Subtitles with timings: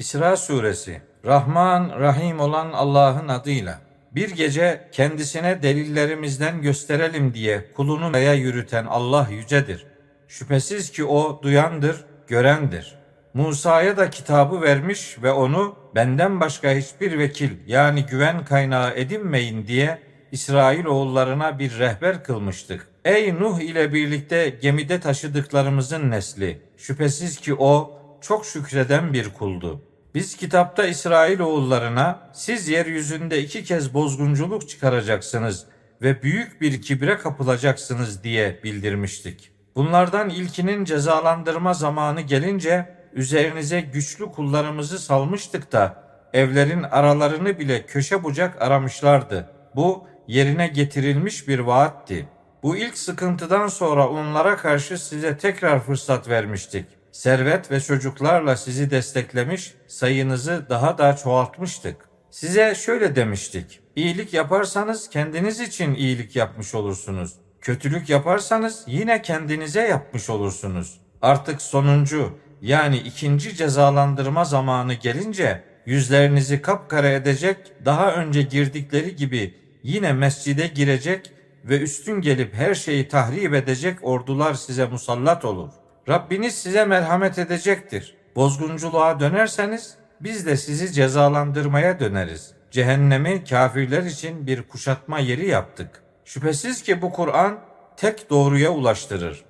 [0.00, 3.80] İsra suresi Rahman Rahim olan Allah'ın adıyla
[4.14, 9.86] bir gece kendisine delillerimizden gösterelim diye kulunu aya yürüten Allah yücedir.
[10.28, 12.98] Şüphesiz ki o duyandır, görendir.
[13.34, 19.98] Musa'ya da kitabı vermiş ve onu benden başka hiçbir vekil yani güven kaynağı edinmeyin diye
[20.32, 22.88] İsrail oğullarına bir rehber kılmıştık.
[23.04, 26.60] Ey Nuh ile birlikte gemide taşıdıklarımızın nesli.
[26.76, 29.89] Şüphesiz ki o çok şükreden bir kuldu.
[30.14, 35.66] Biz kitapta İsrail oğullarına siz yeryüzünde iki kez bozgunculuk çıkaracaksınız
[36.02, 39.50] ve büyük bir kibre kapılacaksınız diye bildirmiştik.
[39.76, 48.62] Bunlardan ilkinin cezalandırma zamanı gelince üzerinize güçlü kullarımızı salmıştık da evlerin aralarını bile köşe bucak
[48.62, 49.50] aramışlardı.
[49.76, 52.28] Bu yerine getirilmiş bir vaatti.
[52.62, 56.86] Bu ilk sıkıntıdan sonra onlara karşı size tekrar fırsat vermiştik.
[57.12, 61.96] Servet ve çocuklarla sizi desteklemiş, sayınızı daha da çoğaltmıştık.
[62.30, 63.80] Size şöyle demiştik.
[63.96, 67.32] İyilik yaparsanız kendiniz için iyilik yapmış olursunuz.
[67.60, 71.00] Kötülük yaparsanız yine kendinize yapmış olursunuz.
[71.22, 80.12] Artık sonuncu yani ikinci cezalandırma zamanı gelince yüzlerinizi kapkara edecek, daha önce girdikleri gibi yine
[80.12, 81.32] mescide girecek
[81.64, 85.70] ve üstün gelip her şeyi tahrip edecek ordular size musallat olur.
[86.08, 88.14] Rabbiniz size merhamet edecektir.
[88.36, 92.52] Bozgunculuğa dönerseniz biz de sizi cezalandırmaya döneriz.
[92.70, 96.02] Cehennemi kafirler için bir kuşatma yeri yaptık.
[96.24, 97.60] Şüphesiz ki bu Kur'an
[97.96, 99.44] tek doğruya ulaştırır.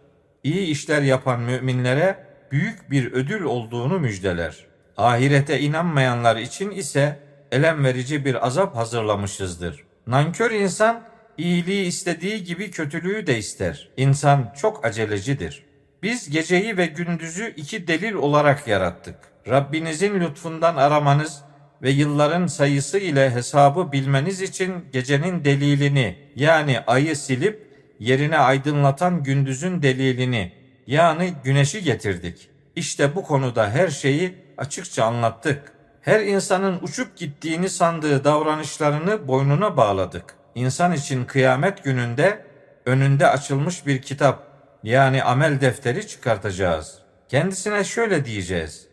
[0.44, 4.66] İyi işler yapan müminlere büyük bir ödül olduğunu müjdeler.
[4.96, 7.18] Ahirete inanmayanlar için ise
[7.52, 9.84] elem verici bir azap hazırlamışızdır.
[10.06, 11.02] Nankör insan
[11.38, 13.88] iyiliği istediği gibi kötülüğü de ister.
[13.96, 15.69] İnsan çok acelecidir.
[16.02, 19.16] Biz geceyi ve gündüzü iki delil olarak yarattık.
[19.48, 21.42] Rabbinizin lütfundan aramanız
[21.82, 29.82] ve yılların sayısı ile hesabı bilmeniz için gecenin delilini yani ayı silip yerine aydınlatan gündüzün
[29.82, 30.52] delilini
[30.86, 32.50] yani güneşi getirdik.
[32.76, 35.72] İşte bu konuda her şeyi açıkça anlattık.
[36.00, 40.34] Her insanın uçup gittiğini sandığı davranışlarını boynuna bağladık.
[40.54, 42.44] İnsan için kıyamet gününde
[42.86, 44.49] önünde açılmış bir kitap
[44.82, 46.98] yani amel defteri çıkartacağız.
[47.28, 48.86] Kendisine şöyle diyeceğiz.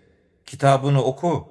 [0.45, 1.47] Kitabını oku.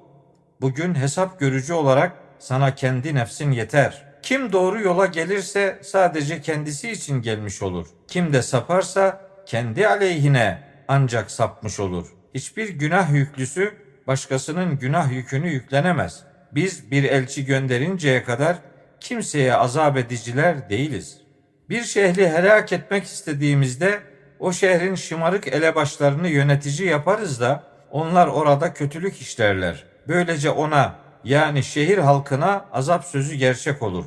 [0.61, 4.05] Bugün hesap görücü olarak sana kendi nefsin yeter.
[4.21, 7.87] Kim doğru yola gelirse sadece kendisi için gelmiş olur.
[8.07, 12.07] Kim de saparsa kendi aleyhine ancak sapmış olur.
[12.35, 13.73] Hiçbir günah yüklüsü
[14.07, 16.23] başkasının günah yükünü yüklenemez.
[16.51, 18.57] Biz bir elçi gönderinceye kadar
[18.99, 21.21] kimseye azap ediciler değiliz.
[21.69, 23.99] Bir şehri helak etmek istediğimizde
[24.39, 29.83] o şehrin şımarık elebaşlarını yönetici yaparız da onlar orada kötülük işlerler.
[30.07, 34.05] Böylece ona yani şehir halkına azap sözü gerçek olur.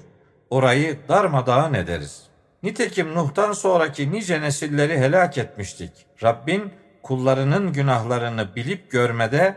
[0.50, 2.22] Orayı darmadağın ederiz.
[2.62, 5.92] Nitekim Nuh'tan sonraki nice nesilleri helak etmiştik.
[6.22, 9.56] Rabbin kullarının günahlarını bilip görmede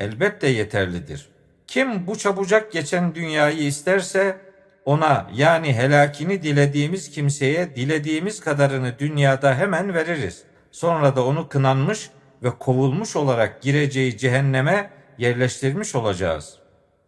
[0.00, 1.28] elbette yeterlidir.
[1.66, 4.38] Kim bu çabucak geçen dünyayı isterse
[4.84, 10.42] ona yani helakini dilediğimiz kimseye dilediğimiz kadarını dünyada hemen veririz.
[10.70, 12.10] Sonra da onu kınanmış
[12.42, 16.58] ve kovulmuş olarak gireceği cehenneme yerleştirmiş olacağız.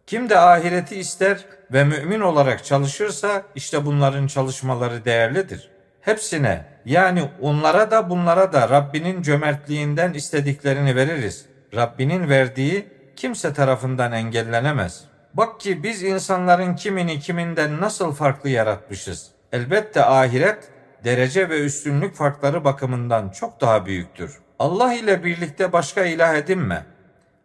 [0.07, 5.69] Kim de ahireti ister ve mümin olarak çalışırsa işte bunların çalışmaları değerlidir.
[6.01, 11.45] Hepsine yani onlara da bunlara da Rabbinin cömertliğinden istediklerini veririz.
[11.75, 15.03] Rabbinin verdiği kimse tarafından engellenemez.
[15.37, 19.31] Bak ki biz insanların kimini kiminden nasıl farklı yaratmışız.
[19.51, 20.71] Elbette ahiret
[21.03, 24.39] derece ve üstünlük farkları bakımından çok daha büyüktür.
[24.59, 26.85] Allah ile birlikte başka ilah edinme.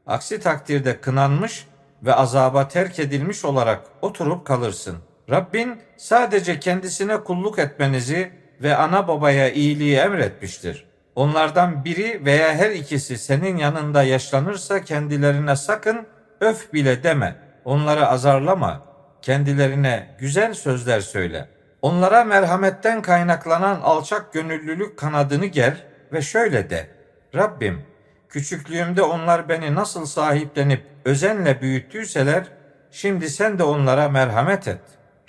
[0.06, 1.66] Aksi takdirde kınanmış
[2.02, 4.96] ve azaba terk edilmiş olarak oturup kalırsın.
[5.30, 8.32] Rabbin sadece kendisine kulluk etmenizi
[8.62, 10.86] ve ana babaya iyiliği emretmiştir.
[11.14, 16.06] Onlardan biri veya her ikisi senin yanında yaşlanırsa kendilerine sakın
[16.40, 17.51] öf bile deme.
[17.64, 18.82] Onları azarlama.
[19.22, 21.48] Kendilerine güzel sözler söyle.
[21.82, 26.86] Onlara merhametten kaynaklanan alçak gönüllülük kanadını ger ve şöyle de.
[27.34, 27.82] Rabbim
[28.28, 32.44] küçüklüğümde onlar beni nasıl sahiplenip özenle büyüttüyseler
[32.90, 34.80] şimdi sen de onlara merhamet et.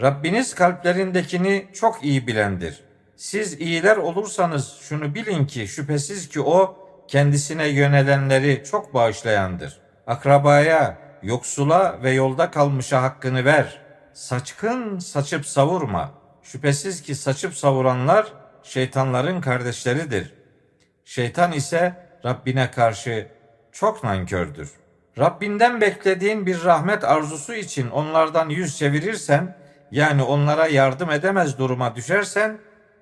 [0.02, 2.84] Rabbiniz kalplerindekini çok iyi bilendir.
[3.16, 6.78] Siz iyiler olursanız şunu bilin ki şüphesiz ki o
[7.08, 9.80] kendisine yönelenleri çok bağışlayandır.
[10.08, 13.80] Akrabaya, yoksula ve yolda kalmışa hakkını ver.
[14.14, 16.12] Saçkın saçıp savurma.
[16.44, 18.34] Şüphesiz ki saçıp savuranlar
[18.64, 20.34] şeytanların kardeşleridir.
[21.06, 23.28] Şeytan ise Rabbine karşı
[23.72, 24.72] çok nankördür.
[25.20, 29.58] Rabbinden beklediğin bir rahmet arzusu için onlardan yüz çevirirsen,
[29.92, 32.58] yani onlara yardım edemez duruma düşersen,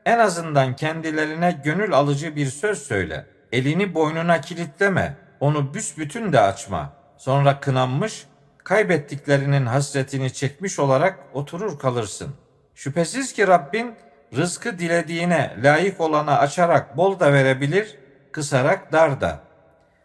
[0.05, 3.25] en azından kendilerine gönül alıcı bir söz söyle.
[3.51, 7.00] Elini boynuna kilitleme, onu büsbütün de açma.
[7.21, 8.25] Sonra kınanmış,
[8.63, 12.35] kaybettiklerinin hasretini çekmiş olarak oturur kalırsın.
[12.75, 13.95] Şüphesiz ki Rabbin
[14.35, 17.97] rızkı dilediğine, layık olana açarak bol da verebilir,
[18.31, 19.39] kısarak dar da.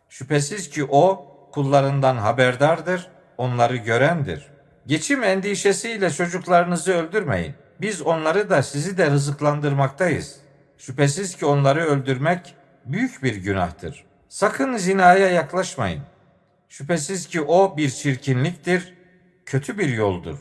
[0.08, 3.08] Şüphesiz ki o kullarından haberdardır,
[3.38, 4.46] onları görendir.
[4.86, 7.54] Geçim endişesiyle çocuklarınızı öldürmeyin.
[7.80, 10.36] Biz onları da sizi de rızıklandırmaktayız.
[10.78, 12.54] Şüphesiz ki onları öldürmek
[12.84, 14.04] büyük bir günahtır.
[14.28, 16.02] Sakın zinaya yaklaşmayın.
[16.68, 18.94] Şüphesiz ki o bir çirkinliktir,
[19.46, 20.38] kötü bir yoldur.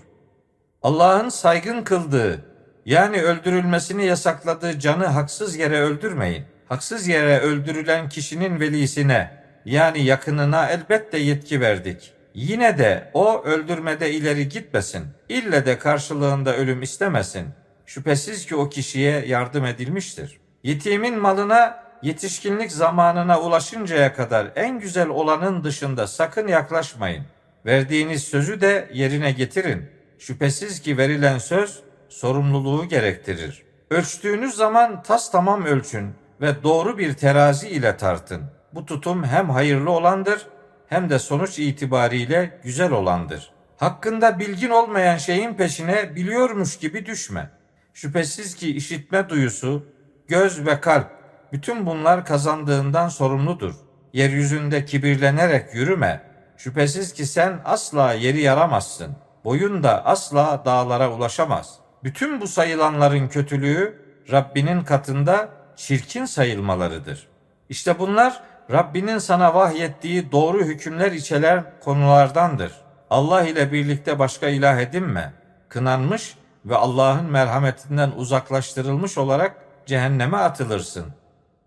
[0.83, 2.45] Allah'ın saygın kıldığı,
[2.85, 6.43] yani öldürülmesini yasakladığı canı haksız yere öldürmeyin.
[6.69, 12.13] Haksız yere öldürülen kişinin velisine, yani yakınına elbette yetki verdik.
[12.33, 15.05] Yine de o öldürmede ileri gitmesin.
[15.29, 17.47] İlle de karşılığında ölüm istemesin.
[17.85, 20.39] Şüphesiz ki o kişiye yardım edilmiştir.
[20.63, 27.23] Yetimin malına yetişkinlik zamanına ulaşıncaya kadar en güzel olanın dışında sakın yaklaşmayın.
[27.65, 29.89] Verdiğiniz sözü de yerine getirin.
[30.19, 33.63] Şüphesiz ki verilen söz sorumluluğu gerektirir.
[33.89, 38.41] Ölçtüğünüz zaman tas tamam ölçün ve doğru bir terazi ile tartın.
[38.73, 40.47] Bu tutum hem hayırlı olandır
[40.87, 43.51] hem de sonuç itibariyle güzel olandır.
[43.77, 47.49] Hakkında bilgin olmayan şeyin peşine biliyormuş gibi düşme.
[47.93, 49.85] Şüphesiz ki işitme duyusu,
[50.27, 51.07] göz ve kalp
[51.51, 53.73] bütün bunlar kazandığından sorumludur.
[54.13, 56.21] Yeryüzünde kibirlenerek yürüme.
[56.57, 59.15] Şüphesiz ki sen asla yeri yaramazsın.
[59.45, 61.79] Boyun da asla dağlara ulaşamaz.
[62.03, 64.01] Bütün bu sayılanların kötülüğü
[64.31, 67.27] Rabbinin katında çirkin sayılmalarıdır.
[67.69, 72.71] İşte bunlar Rabbinin sana vahyettiği doğru hükümler içeren konulardandır.
[73.09, 75.33] Allah ile birlikte başka ilah edinme.
[75.69, 79.55] Kınanmış ve Allah'ın merhametinden uzaklaştırılmış olarak
[79.85, 81.05] cehenneme atılırsın.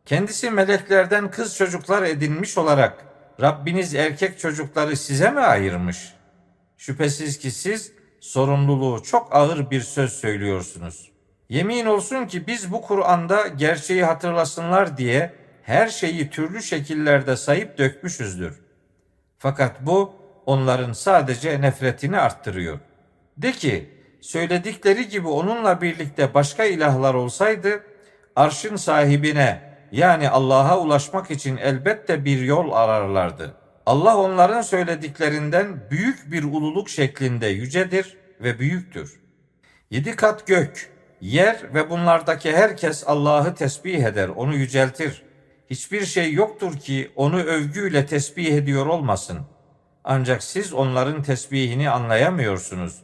[0.09, 3.05] Kendisi meleklerden kız çocuklar edinmiş olarak
[3.41, 6.15] Rabbiniz erkek çocukları size mi ayırmış?
[6.79, 11.13] Şüphesiz ki siz sorumluluğu çok ağır bir söz söylüyorsunuz.
[11.49, 15.33] Yemin olsun ki biz bu Kur'an'da gerçeği hatırlasınlar diye
[15.63, 18.61] her şeyi türlü şekillerde sayıp dökmüşüzdür.
[19.39, 20.13] Fakat bu
[20.47, 22.79] onların sadece nefretini arttırıyor.
[23.37, 23.91] De ki,
[24.21, 27.83] söyledikleri gibi onunla birlikte başka ilahlar olsaydı,
[28.37, 33.55] arşın sahibine yani Allah'a ulaşmak için elbette bir yol ararlardı.
[33.87, 39.21] Allah onların söylediklerinden büyük bir ululuk şeklinde yücedir ve büyüktür.
[39.91, 40.91] Yedi kat gök,
[41.21, 45.23] yer ve bunlardaki herkes Allah'ı tesbih eder, onu yüceltir
[45.71, 49.39] hiçbir şey yoktur ki onu övgüyle tesbih ediyor olmasın.
[50.05, 52.97] Ancak siz onların tesbihini anlayamıyorsunuz.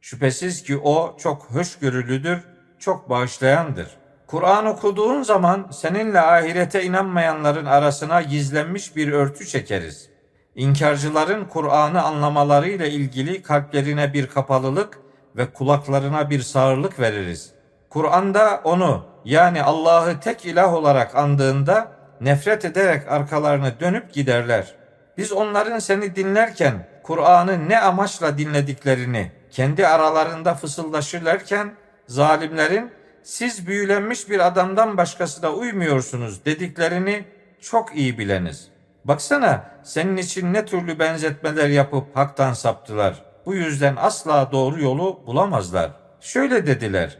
[0.00, 2.40] Şüphesiz ki o çok hoşgörülüdür,
[2.78, 3.88] çok bağışlayandır.
[4.32, 10.08] Kur'an okuduğun zaman seninle ahirete inanmayanların arasına gizlenmiş bir örtü çekeriz.
[10.54, 14.98] İnkarcıların Kur'an'ı anlamalarıyla ilgili kalplerine bir kapalılık
[15.36, 17.52] ve kulaklarına bir sağırlık veririz.
[17.90, 24.74] Kur'an'da onu yani Allah'ı tek ilah olarak andığında nefret ederek arkalarını dönüp giderler.
[25.18, 31.72] Biz onların seni dinlerken Kur'an'ı ne amaçla dinlediklerini kendi aralarında fısıldaşırlarken
[32.06, 37.24] zalimlerin siz büyülenmiş bir adamdan başkasına uymuyorsunuz dediklerini
[37.60, 38.68] çok iyi bileniz.
[39.04, 43.22] Baksana senin için ne türlü benzetmeler yapıp haktan saptılar.
[43.46, 45.90] Bu yüzden asla doğru yolu bulamazlar.
[46.20, 47.18] Şöyle dediler.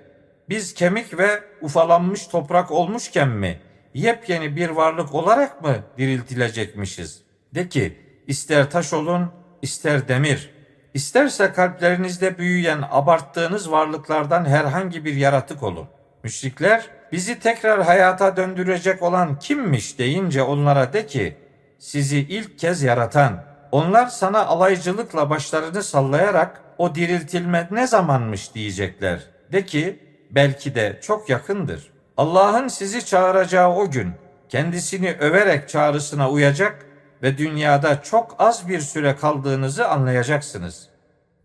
[0.48, 3.60] Biz kemik ve ufalanmış toprak olmuşken mi
[3.94, 7.22] yepyeni bir varlık olarak mı diriltilecekmişiz?
[7.54, 9.30] De ki ister taş olun
[9.62, 10.51] ister demir.
[10.94, 15.86] İsterse kalplerinizde büyüyen abarttığınız varlıklardan herhangi bir yaratık olun.
[16.22, 21.36] Müşrikler bizi tekrar hayata döndürecek olan kimmiş deyince onlara de ki
[21.78, 23.44] sizi ilk kez yaratan.
[23.72, 29.20] Onlar sana alaycılıkla başlarını sallayarak o diriltilme ne zamanmış diyecekler.
[29.52, 29.98] De ki
[30.30, 31.90] belki de çok yakındır.
[32.16, 34.12] Allah'ın sizi çağıracağı o gün
[34.48, 36.86] kendisini överek çağrısına uyacak
[37.22, 40.88] ve dünyada çok az bir süre kaldığınızı anlayacaksınız.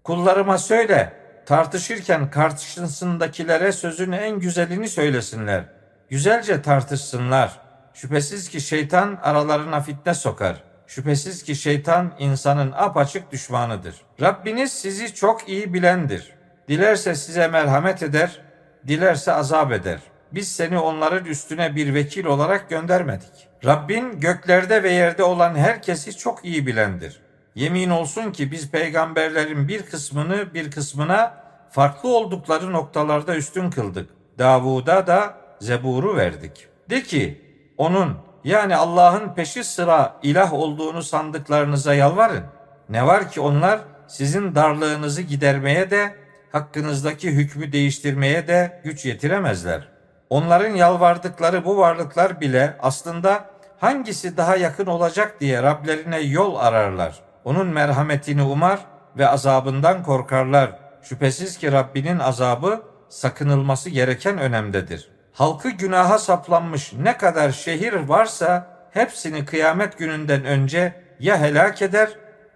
[0.04, 1.14] Kullarıma söyle,
[1.46, 5.64] tartışırken karşısındakilere sözün en güzelini söylesinler.
[6.10, 7.60] Güzelce tartışsınlar.
[7.94, 10.64] Şüphesiz ki şeytan aralarına fitne sokar.
[10.88, 13.96] Şüphesiz ki şeytan insanın apaçık düşmanıdır.
[14.22, 16.34] Rabbiniz sizi çok iyi bilendir.
[16.68, 18.42] Dilerse size merhamet eder,
[18.88, 20.00] dilerse azap eder.
[20.32, 23.48] Biz seni onların üstüne bir vekil olarak göndermedik.
[23.66, 27.20] Rabbin göklerde ve yerde olan herkesi çok iyi bilendir.
[27.56, 34.10] Yemin olsun ki biz peygamberlerin bir kısmını bir kısmına farklı oldukları noktalarda üstün kıldık.
[34.40, 36.68] Davud'a da Zebur'u verdik.
[36.90, 37.42] De ki
[37.78, 42.44] onun yani Allah'ın peşi sıra ilah olduğunu sandıklarınıza yalvarın.
[42.90, 46.16] Ne var ki onlar sizin darlığınızı gidermeye de
[46.52, 49.97] hakkınızdaki hükmü değiştirmeye de güç yetiremezler.
[50.30, 53.46] Onların yalvardıkları bu varlıklar bile aslında
[53.80, 57.20] hangisi daha yakın olacak diye Rablerine yol ararlar.
[57.46, 58.80] Onun merhametini umar
[59.18, 60.80] ve azabından korkarlar.
[61.02, 65.10] Şüphesiz ki Rabbinin azabı sakınılması gereken önemdedir.
[65.34, 72.10] Halkı günaha saplanmış ne kadar şehir varsa hepsini kıyamet gününden önce ya helak eder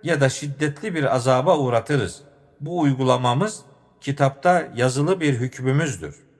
[0.04, 2.22] ya da şiddetli bir azaba uğratırız.
[2.60, 3.60] Bu uygulamamız
[4.02, 6.31] kitapta yazılı bir hükmümüzdür.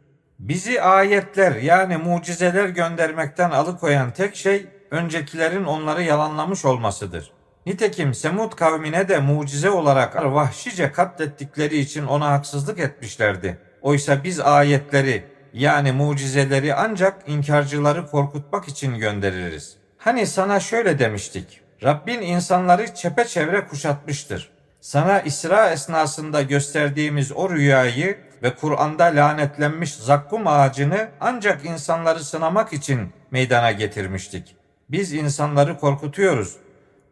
[0.42, 7.32] Bizi ayetler yani mucizeler göndermekten alıkoyan tek şey öncekilerin onları yalanlamış olmasıdır.
[7.66, 13.58] Nitekim Semud kavmine de mucize olarak vahşice katlettikleri için ona haksızlık etmişlerdi.
[13.82, 19.78] Oysa biz ayetleri yani mucizeleri ancak inkarcıları korkutmak için göndeririz.
[19.98, 21.62] Hani sana şöyle demiştik.
[21.84, 24.52] Rabbin insanları çepeçevre kuşatmıştır.
[24.80, 33.14] Sana İsra esnasında gösterdiğimiz o rüyayı ve Kur'an'da lanetlenmiş zakkum ağacını ancak insanları sınamak için
[33.32, 34.56] meydana getirmiştik.
[34.90, 36.56] Biz insanları korkutuyoruz.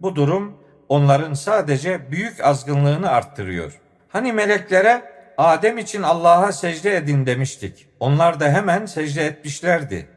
[0.02, 0.58] Bu durum
[0.90, 3.80] onların sadece büyük azgınlığını arttırıyor.
[4.10, 7.88] Hani meleklere Adem için Allah'a secde edin demiştik.
[8.00, 10.10] Onlar da hemen secde etmişlerdi.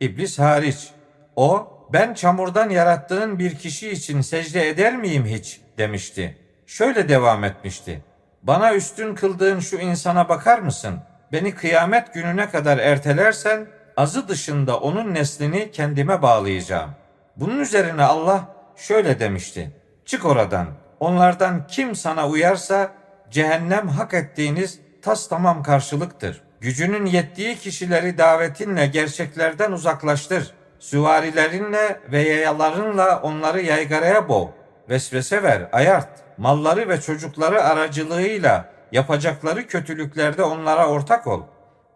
[0.00, 0.88] İblis hariç.
[1.36, 6.36] O ben çamurdan yarattığın bir kişi için secde eder miyim hiç demişti.
[6.66, 8.02] Şöyle devam etmişti.
[8.42, 10.98] Bana üstün kıldığın şu insana bakar mısın?
[11.32, 13.66] Beni kıyamet gününe kadar ertelersen
[13.96, 16.90] azı dışında onun neslini kendime bağlayacağım.
[17.36, 19.70] Bunun üzerine Allah şöyle demişti.
[20.04, 20.66] Çık oradan.
[21.00, 22.92] Onlardan kim sana uyarsa
[23.30, 26.42] cehennem hak ettiğiniz tas tamam karşılıktır.
[26.60, 30.54] Gücünün yettiği kişileri davetinle gerçeklerden uzaklaştır.
[30.78, 34.50] Süvarilerinle ve yayalarınla onları yaygaraya boğ.
[34.88, 36.08] Vesvese ver, ayart.
[36.40, 41.42] Malları ve çocukları aracılığıyla yapacakları kötülüklerde onlara ortak ol.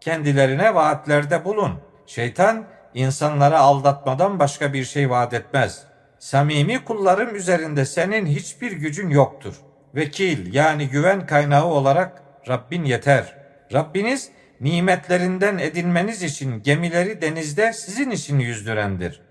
[0.01, 1.81] Kendilerine vaatlerde bulun.
[2.07, 5.83] Şeytan insanları aldatmadan başka bir şey vaat etmez.
[6.19, 9.55] Samimi kullarım üzerinde senin hiçbir gücün yoktur.
[9.95, 13.37] Vekil yani güven kaynağı olarak Rabbin yeter.
[13.73, 19.23] Rabbiniz nimetlerinden edinmeniz için gemileri denizde sizin için yüzdürendir.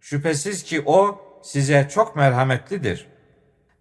[0.00, 3.17] Şüphesiz ki o size çok merhametlidir.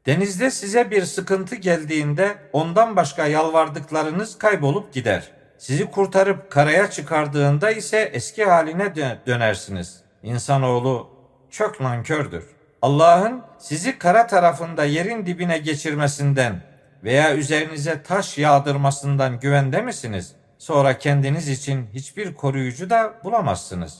[0.07, 5.31] Denizde size bir sıkıntı geldiğinde ondan başka yalvardıklarınız kaybolup gider.
[5.57, 8.95] Sizi kurtarıp karaya çıkardığında ise eski haline
[9.27, 10.01] dönersiniz.
[10.23, 11.09] İnsanoğlu
[11.51, 12.43] çok nankördür.
[12.81, 16.61] Allah'ın sizi kara tarafında yerin dibine geçirmesinden
[17.03, 20.35] veya üzerinize taş yağdırmasından güvende misiniz?
[20.57, 23.97] Sonra kendiniz için hiçbir koruyucu da bulamazsınız.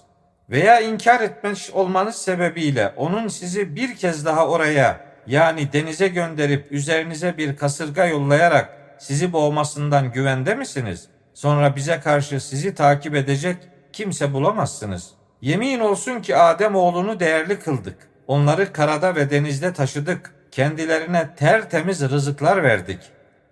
[0.50, 7.38] Veya inkar etmiş olmanız sebebiyle onun sizi bir kez daha oraya yani denize gönderip üzerinize
[7.38, 11.08] bir kasırga yollayarak sizi boğmasından güvende misiniz?
[11.34, 13.58] Sonra bize karşı sizi takip edecek
[13.94, 15.10] kimse bulamazsınız.
[15.42, 17.98] Yemin olsun ki Adem oğlunu değerli kıldık.
[18.28, 20.34] Onları karada ve denizde taşıdık.
[20.52, 23.00] Kendilerine tertemiz rızıklar verdik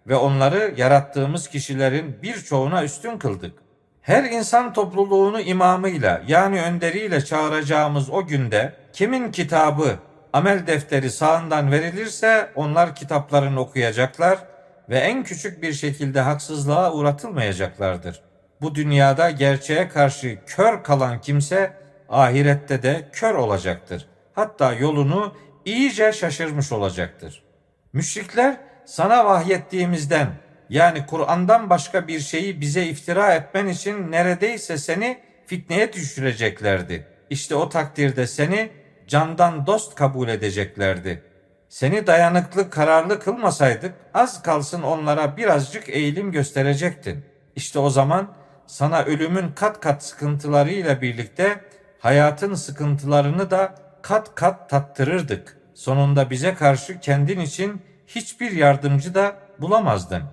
[0.07, 3.53] ve onları yarattığımız kişilerin birçoğuna üstün kıldık.
[4.01, 9.95] Her insan topluluğunu imamıyla yani önderiyle çağıracağımız o günde kimin kitabı,
[10.35, 14.39] amel defteri sağından verilirse onlar kitaplarını okuyacaklar
[14.89, 18.21] ve en küçük bir şekilde haksızlığa uğratılmayacaklardır.
[18.61, 21.73] Bu dünyada gerçeğe karşı kör kalan kimse
[22.09, 24.07] ahirette de kör olacaktır.
[24.33, 27.43] Hatta yolunu iyice şaşırmış olacaktır.
[27.93, 30.27] Müşrikler sana vahyettiğimizden
[30.69, 37.07] yani Kur'an'dan başka bir şeyi bize iftira etmen için neredeyse seni fitneye düşüreceklerdi.
[37.29, 41.23] İşte o takdirde seni candan dost kabul edeceklerdi.
[41.69, 47.25] Seni dayanıklı, kararlı kılmasaydık az kalsın onlara birazcık eğilim gösterecektin.
[47.55, 48.27] İşte o zaman
[48.67, 51.61] sana ölümün kat kat sıkıntılarıyla birlikte
[51.99, 55.57] hayatın sıkıntılarını da kat kat tattırırdık.
[55.73, 60.23] Sonunda bize karşı kendin için hiçbir yardımcı da bulamazdın.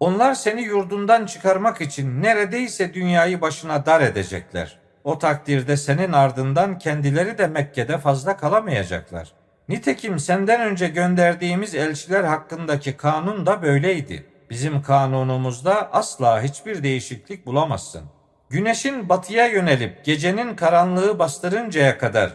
[0.00, 4.81] Onlar seni yurdundan çıkarmak için neredeyse dünyayı başına dar edecekler.
[5.04, 9.32] O takdirde senin ardından kendileri de Mekke'de fazla kalamayacaklar.
[9.68, 14.26] Nitekim senden önce gönderdiğimiz elçiler hakkındaki kanun da böyleydi.
[14.50, 18.02] Bizim kanunumuzda asla hiçbir değişiklik bulamazsın.
[18.50, 22.32] Güneşin batıya yönelip gecenin karanlığı bastırıncaya kadar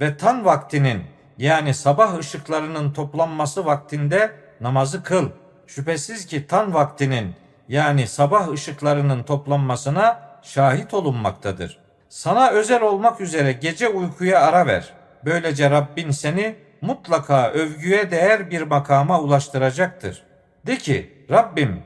[0.00, 1.02] ve tan vaktinin
[1.38, 5.28] yani sabah ışıklarının toplanması vaktinde namazı kıl.
[5.66, 7.34] Şüphesiz ki tan vaktinin
[7.68, 11.79] yani sabah ışıklarının toplanmasına şahit olunmaktadır.
[12.10, 14.92] Sana özel olmak üzere gece uykuya ara ver.
[15.24, 20.22] Böylece Rabbin seni mutlaka övgüye değer bir makama ulaştıracaktır.
[20.66, 21.82] De ki Rabbim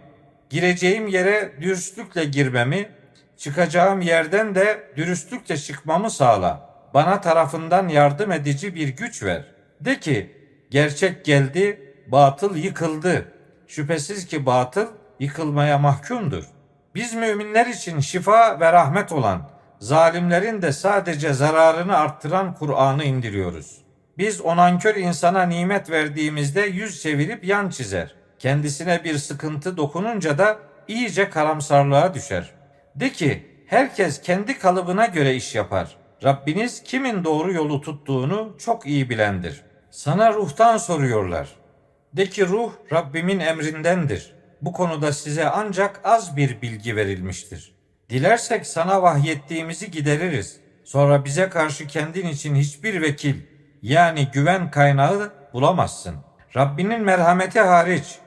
[0.50, 2.88] gireceğim yere dürüstlükle girmemi,
[3.36, 6.70] çıkacağım yerden de dürüstlükle çıkmamı sağla.
[6.94, 9.44] Bana tarafından yardım edici bir güç ver.
[9.80, 10.36] De ki
[10.70, 13.24] gerçek geldi, batıl yıkıldı.
[13.66, 14.86] Şüphesiz ki batıl
[15.20, 16.44] yıkılmaya mahkumdur.
[16.94, 19.53] Biz müminler için şifa ve rahmet olan,
[19.84, 23.78] zalimlerin de sadece zararını arttıran Kur'an'ı indiriyoruz.
[24.18, 28.14] Biz o nankör insana nimet verdiğimizde yüz çevirip yan çizer.
[28.38, 32.50] Kendisine bir sıkıntı dokununca da iyice karamsarlığa düşer.
[32.94, 35.96] De ki herkes kendi kalıbına göre iş yapar.
[36.24, 39.62] Rabbiniz kimin doğru yolu tuttuğunu çok iyi bilendir.
[39.90, 41.48] Sana ruhtan soruyorlar.
[42.12, 44.32] De ki ruh Rabbimin emrindendir.
[44.62, 47.73] Bu konuda size ancak az bir bilgi verilmiştir.
[48.14, 50.60] Dilersek sana vahyettiğimizi gideririz.
[50.84, 53.34] Sonra bize karşı kendin için hiçbir vekil
[53.82, 56.14] yani güven kaynağı bulamazsın.
[56.56, 58.18] Rabbinin merhameti hariç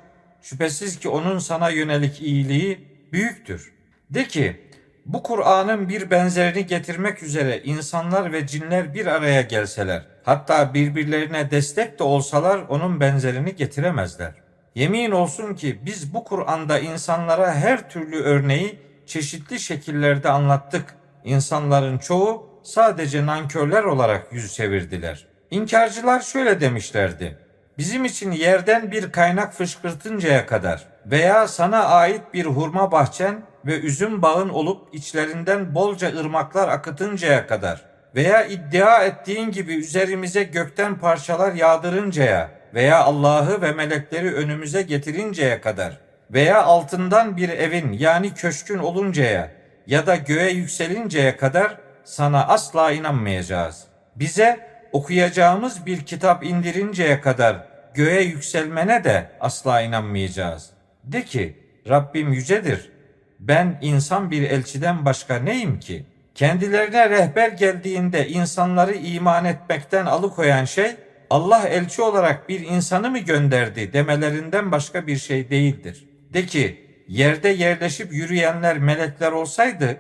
[0.42, 3.74] şüphesiz ki onun sana yönelik iyiliği büyüktür.
[4.10, 4.72] De ki
[5.06, 12.00] bu Kur'an'ın bir benzerini getirmek üzere insanlar ve cinler bir araya gelseler, hatta birbirlerine destek
[12.00, 14.34] de olsalar onun benzerini getiremezler.
[14.76, 20.96] Yemin olsun ki biz bu Kur'an'da insanlara her türlü örneği çeşitli şekillerde anlattık.
[21.24, 25.28] İnsanların çoğu sadece nankörler olarak yüz çevirdiler.
[25.52, 27.38] İnkarcılar şöyle demişlerdi.
[27.78, 34.22] Bizim için yerden bir kaynak fışkırtıncaya kadar veya sana ait bir hurma bahçen ve üzüm
[34.22, 37.86] bağın olup içlerinden bolca ırmaklar akıtıncaya kadar
[38.16, 46.07] veya iddia ettiğin gibi üzerimize gökten parçalar yağdırıncaya veya Allah'ı ve melekleri önümüze getirinceye kadar
[46.32, 49.52] veya altından bir evin yani köşkün oluncaya
[49.88, 53.84] ya da göğe yükselinceye kadar sana asla inanmayacağız.
[54.16, 54.60] Bize
[54.92, 60.70] okuyacağımız bir kitap indirinceye kadar göğe yükselmene de asla inanmayacağız.
[61.04, 61.58] De ki
[61.90, 62.92] Rabbim yücedir.
[63.40, 66.06] Ben insan bir elçiden başka neyim ki?
[66.36, 70.96] Kendilerine rehber geldiğinde insanları iman etmekten alıkoyan şey
[71.30, 76.08] Allah elçi olarak bir insanı mı gönderdi demelerinden başka bir şey değildir.
[76.38, 79.98] De ki yerde yerleşip yürüyenler melekler olsaydı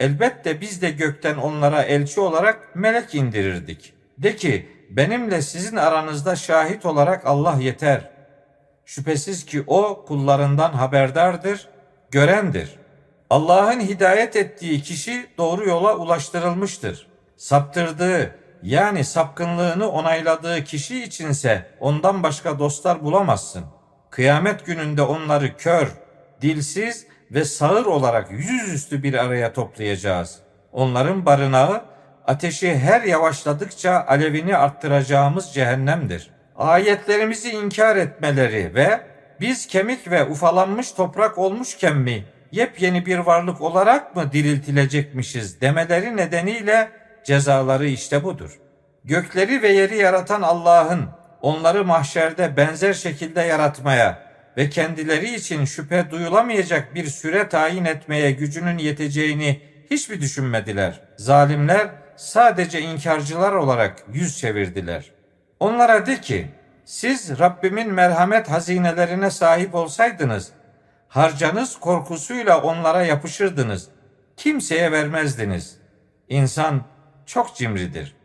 [0.00, 3.94] elbette biz de gökten onlara elçi olarak melek indirirdik.
[4.18, 8.10] De ki benimle sizin aranızda şahit olarak Allah yeter.
[8.84, 11.68] Şüphesiz ki o kullarından haberdardır,
[12.10, 12.76] görendir.
[13.30, 17.06] Allah'ın hidayet ettiği kişi doğru yola ulaştırılmıştır.
[17.36, 23.75] Saptırdığı yani sapkınlığını onayladığı kişi içinse ondan başka dostlar bulamazsın.
[24.16, 25.88] Kıyamet gününde onları kör,
[26.42, 30.38] dilsiz ve sağır olarak yüzüstü bir araya toplayacağız.
[30.72, 31.84] Onların barınağı
[32.26, 36.30] ateşi her yavaşladıkça alevini arttıracağımız cehennemdir.
[36.56, 39.00] Ayetlerimizi inkar etmeleri ve
[39.40, 46.88] biz kemik ve ufalanmış toprak olmuşken mi yepyeni bir varlık olarak mı diriltilecekmişiz demeleri nedeniyle
[47.24, 48.58] cezaları işte budur.
[49.04, 56.94] Gökleri ve yeri yaratan Allah'ın onları mahşerde benzer şekilde yaratmaya ve kendileri için şüphe duyulamayacak
[56.94, 61.00] bir süre tayin etmeye gücünün yeteceğini hiç mi düşünmediler?
[61.16, 65.10] Zalimler sadece inkarcılar olarak yüz çevirdiler.
[65.60, 66.50] Onlara de ki,
[66.84, 70.52] siz Rabbimin merhamet hazinelerine sahip olsaydınız,
[71.08, 73.88] harcanız korkusuyla onlara yapışırdınız.
[74.36, 75.76] Kimseye vermezdiniz.
[76.28, 76.82] İnsan
[77.26, 78.16] çok cimridir.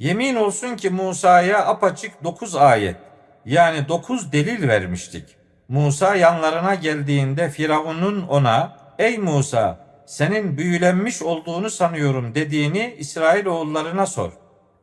[0.00, 2.96] Yemin olsun ki Musa'ya apaçık dokuz ayet,
[3.44, 5.24] yani dokuz delil vermiştik.
[5.68, 14.32] Musa yanlarına geldiğinde Firavun'un ona, ey Musa senin büyülenmiş olduğunu sanıyorum dediğini İsrailoğullarına sor.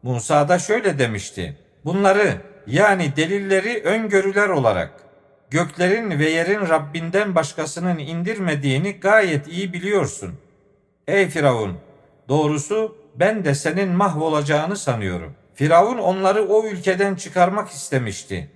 [0.03, 1.57] Musa da şöyle demişti.
[1.85, 4.91] Bunları yani delilleri öngörüler olarak
[5.49, 10.39] göklerin ve yerin Rabbinden başkasının indirmediğini gayet iyi biliyorsun.
[11.07, 11.77] Ey Firavun!
[12.29, 15.35] Doğrusu ben de senin mahvolacağını sanıyorum.
[15.53, 18.51] Firavun onları o ülkeden çıkarmak istemişti.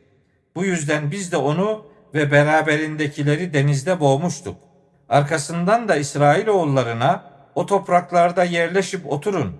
[0.55, 4.57] Bu yüzden biz de onu ve beraberindekileri denizde boğmuştuk.
[5.09, 9.55] Arkasından da İsrailoğullarına o topraklarda yerleşip oturun.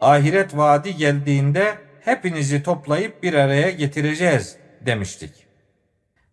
[0.00, 5.46] Ahiret vaadi geldiğinde hepinizi toplayıp bir araya getireceğiz demiştik.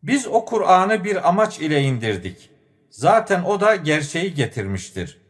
[0.03, 2.49] Biz o Kur'an'ı bir amaç ile indirdik.
[2.89, 5.21] Zaten o da gerçeği getirmiştir.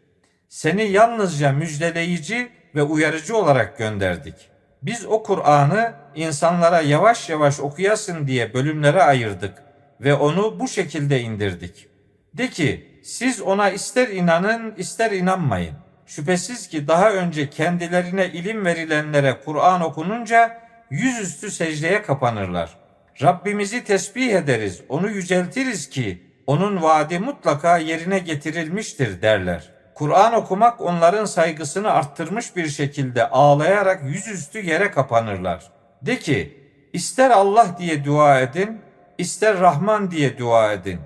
[0.50, 4.36] Seni yalnızca müjdeleyici ve uyarıcı olarak gönderdik.
[4.82, 9.64] Biz o Kur'an'ı insanlara yavaş yavaş okuyasın diye bölümlere ayırdık
[10.02, 11.88] ve onu bu şekilde indirdik.
[12.34, 15.74] De ki siz ona ister inanın ister inanmayın.
[16.06, 22.78] Şüphesiz ki daha önce kendilerine ilim verilenlere Kur'an okununca yüzüstü secdeye kapanırlar.
[23.22, 29.73] Rabbimizi tesbih ederiz, onu yüceltiriz ki onun vaadi mutlaka yerine getirilmiştir derler.
[29.96, 35.72] Kur'an okumak onların saygısını arttırmış bir şekilde ağlayarak yüzüstü yere kapanırlar.
[36.02, 38.82] De ki, ister Allah diye dua edin,
[39.18, 41.00] ister Rahman diye dua edin.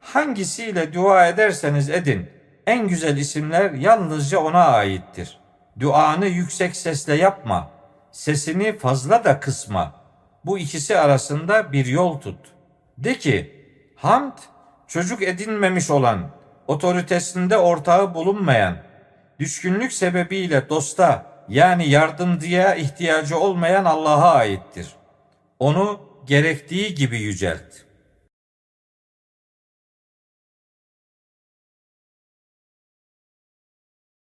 [0.00, 2.30] Hangisiyle dua ederseniz edin,
[2.66, 5.40] en güzel isimler yalnızca ona aittir.
[5.80, 7.70] Duanı yüksek sesle yapma,
[8.12, 9.94] sesini fazla da kısma.
[10.44, 12.38] Bu ikisi arasında bir yol tut.
[12.98, 13.64] De ki,
[13.96, 14.38] hamd
[14.88, 16.30] çocuk edinmemiş olan,
[16.68, 18.76] otoritesinde ortağı bulunmayan,
[19.38, 24.88] düşkünlük sebebiyle dosta yani yardımcıya ihtiyacı olmayan Allah'a aittir.
[25.58, 27.85] Onu gerektiği gibi yücelt.''